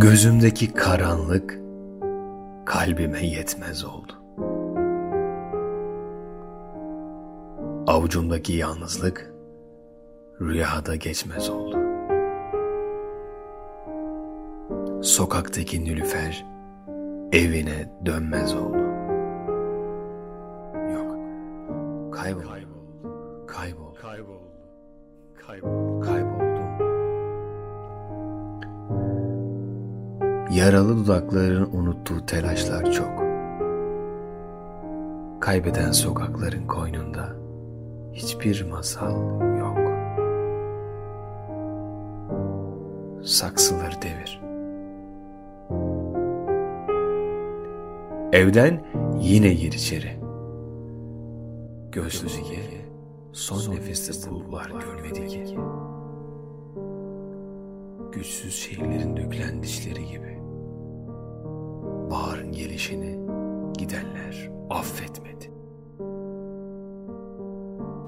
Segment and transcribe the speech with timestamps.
[0.00, 1.58] Gözümdeki karanlık
[2.66, 4.12] kalbime yetmez oldu.
[7.86, 9.32] Avucumdaki yalnızlık
[10.40, 11.76] rüyada geçmez oldu.
[15.02, 16.46] Sokaktaki nülüfer
[17.32, 18.78] evine dönmez oldu.
[20.94, 21.16] Yok,
[22.14, 22.44] kayboldu,
[23.46, 23.94] kayboldu, kayboldu,
[25.46, 26.17] kayboldu, kayboldum.
[30.50, 33.18] Yaralı dudakların unuttuğu telaşlar çok.
[35.40, 37.28] Kaybeden sokakların koynunda
[38.12, 39.12] hiçbir masal
[39.58, 39.78] yok.
[43.24, 44.40] Saksıları devir.
[48.32, 48.84] Evden
[49.20, 50.20] yine gir içeri.
[51.92, 52.60] Gözlüğü ye,
[53.32, 55.58] son nefeste bulvar görmedi ki.
[58.12, 60.38] Güçsüz şehirlerin dökülen dişleri gibi.
[62.10, 63.18] Baharın gelişini
[63.78, 65.50] gidenler affetmedi.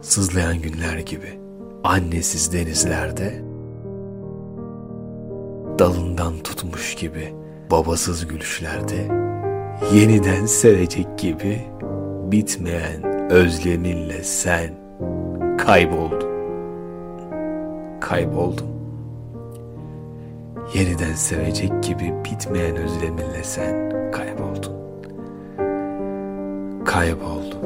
[0.02, 1.40] Sızlayan günler gibi
[1.84, 3.42] annesiz denizlerde
[5.78, 7.34] dalından tutmuş gibi
[7.70, 9.08] babasız gülüşlerde
[9.94, 11.60] yeniden sevecek gibi
[12.32, 14.74] bitmeyen özleminle sen
[15.58, 16.30] kayboldun.
[18.00, 18.79] Kayboldum.
[20.74, 24.80] Yeniden sevecek gibi bitmeyen özleminle sen kayboldun.
[26.84, 27.60] Kayboldum.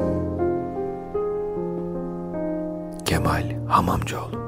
[3.05, 4.44] Kemal Hamamcıoğlu